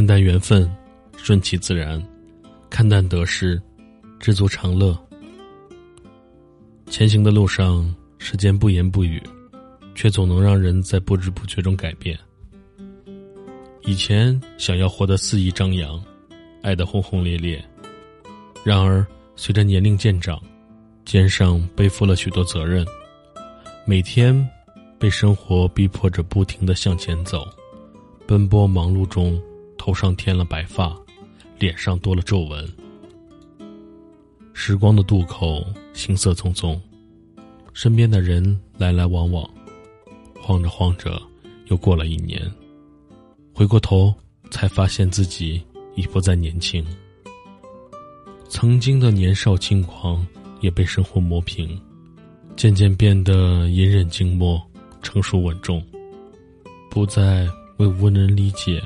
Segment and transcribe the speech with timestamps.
[0.00, 0.66] 看淡缘分，
[1.18, 2.00] 顺其自然；
[2.70, 3.60] 看淡得失，
[4.18, 4.98] 知足常乐。
[6.86, 9.22] 前行的路上，时间不言不语，
[9.94, 12.18] 却总能让人在不知不觉中改变。
[13.82, 16.02] 以前想要活得肆意张扬，
[16.62, 17.62] 爱得轰轰烈烈，
[18.64, 19.06] 然而
[19.36, 20.40] 随着年龄渐长，
[21.04, 22.86] 肩上背负了许多责任，
[23.84, 24.48] 每天
[24.98, 27.46] 被生活逼迫着不停的向前走，
[28.26, 29.38] 奔波忙碌中，
[29.80, 30.94] 头上添了白发，
[31.58, 32.70] 脸上多了皱纹。
[34.52, 36.78] 时光的渡口，行色匆匆，
[37.72, 39.48] 身边的人来来往往，
[40.38, 41.18] 晃着晃着，
[41.68, 42.38] 又过了一年。
[43.54, 44.14] 回过头，
[44.50, 45.62] 才发现自己
[45.94, 46.84] 已不再年轻。
[48.50, 50.26] 曾经的年少轻狂
[50.60, 51.80] 也被生活磨平，
[52.54, 54.60] 渐渐变得隐忍静默、
[55.00, 55.82] 成熟稳重，
[56.90, 58.82] 不再为无人理解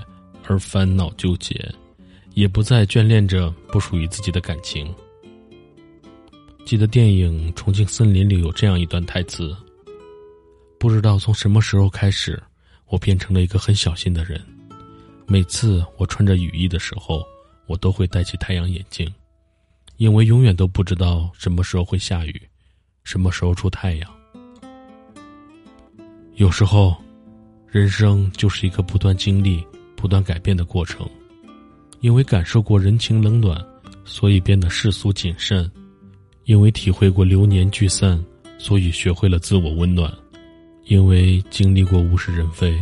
[0.47, 1.73] 而烦恼纠结，
[2.35, 4.93] 也不再眷恋着不属于自己的感情。
[6.65, 9.55] 记得电影《重庆森林》里有这样一段台词
[10.81, 12.43] ：“不知道从什么时候开始，
[12.87, 14.41] 我变成了一个很小心的人。”
[15.27, 17.25] 每次我穿着雨衣的时候，
[17.67, 19.11] 我都会戴起太阳眼镜，
[19.97, 22.43] 因为永远都不知道什么时候会下雨，
[23.05, 24.15] 什么时候出太阳。
[26.35, 26.95] 有时候，
[27.71, 29.65] 人生就是一个不断经历、
[30.05, 31.09] 不断改变的过程。
[32.03, 33.59] 因为感受过人情冷暖，
[34.05, 35.65] 所以变得世俗谨慎；
[36.45, 38.23] 因为体会过流年聚散，
[38.59, 40.13] 所以学会了自我温暖；
[40.85, 42.79] 因为经历过物是人非。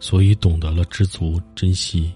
[0.00, 2.10] 所以懂得了知足珍惜。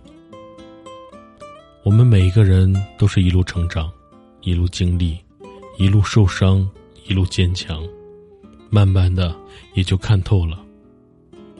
[1.84, 3.92] 我们每一个人都是一路成长，
[4.40, 5.18] 一路经历，
[5.76, 6.66] 一路受伤，
[7.06, 7.86] 一路坚强，
[8.70, 9.36] 慢慢的
[9.74, 10.58] 也就看透了。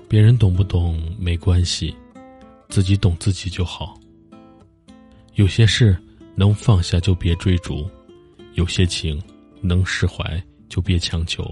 [0.08, 1.94] 别人懂不懂没关系，
[2.68, 3.98] 自己懂自己就好。
[5.34, 5.96] 有些事
[6.34, 7.88] 能放下就别追逐，
[8.54, 9.22] 有些情
[9.60, 11.44] 能释怀就别强求。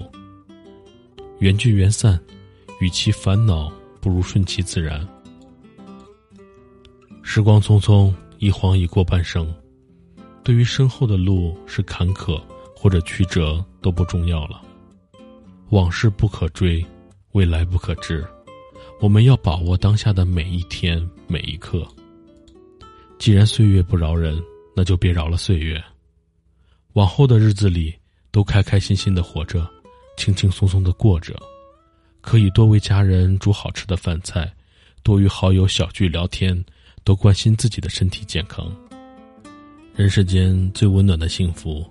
[1.38, 2.18] 缘聚缘散，
[2.80, 3.72] 与其烦恼。
[4.00, 5.00] 不如顺其自然。
[7.22, 9.50] 时光匆匆，一晃已过半生。
[10.42, 12.38] 对于身后的路是坎坷
[12.76, 14.60] 或者曲折都不重要了。
[15.70, 16.84] 往事不可追，
[17.32, 18.22] 未来不可知。
[19.04, 21.86] 我们要把握当下的每一天每一刻。
[23.18, 24.42] 既然岁月不饶人，
[24.74, 25.78] 那就别饶了岁月。
[26.94, 27.94] 往后的日子里，
[28.30, 29.70] 都开开心心的活着，
[30.16, 31.38] 轻轻松松的过着。
[32.22, 34.50] 可以多为家人煮好吃的饭菜，
[35.02, 36.64] 多与好友小聚聊天，
[37.04, 38.74] 多关心自己的身体健康。
[39.94, 41.84] 人世间最温暖的幸福，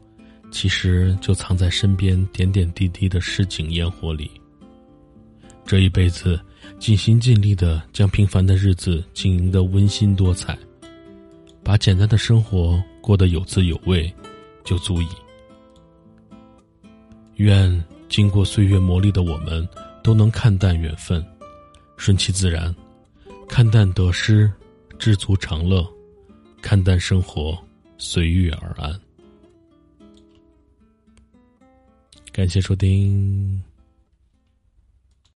[0.50, 4.32] 其实就藏在身边点点滴滴的市井烟火里。
[5.64, 6.44] 这一辈子，
[6.80, 10.58] 尽心尽力的将平凡的日子经营的温馨多彩，
[11.64, 14.14] 把简单的生活过得有滋有味，
[14.64, 15.08] 就足矣。
[17.36, 19.68] 愿经过岁月磨砺的我们。
[20.04, 21.26] 都能看淡缘分，
[21.96, 22.76] 顺其自然，
[23.48, 24.52] 看淡得失，
[25.00, 25.90] 知足常乐，
[26.62, 27.58] 看淡生活，
[27.98, 29.00] 随遇而安。
[32.34, 33.64] 感谢收听。